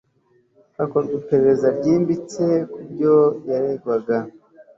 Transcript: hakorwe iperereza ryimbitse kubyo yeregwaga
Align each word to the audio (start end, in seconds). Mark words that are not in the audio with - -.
hakorwe 0.77 1.13
iperereza 1.19 1.67
ryimbitse 1.77 2.45
kubyo 2.71 3.15
yeregwaga 3.47 4.17